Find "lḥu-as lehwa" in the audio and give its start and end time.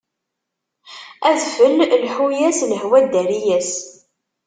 2.03-2.99